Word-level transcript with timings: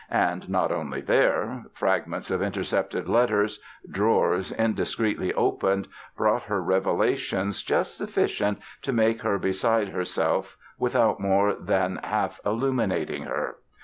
And 0.09 0.49
not 0.49 0.71
only 0.71 0.99
there: 1.01 1.65
fragments 1.75 2.31
of 2.31 2.41
intercepted 2.41 3.07
letters, 3.07 3.59
drawers 3.87 4.51
indiscreetly 4.51 5.31
opened, 5.35 5.87
brought 6.17 6.41
her 6.45 6.59
revelations 6.59 7.61
just 7.61 7.97
sufficient 7.97 8.57
to 8.81 8.93
make 8.93 9.21
her 9.21 9.37
beside 9.37 9.89
herself 9.89 10.57
without 10.79 11.19
more 11.19 11.53
than 11.53 11.97
half 11.97 12.39
illuminating 12.43 13.25
her. 13.25 13.57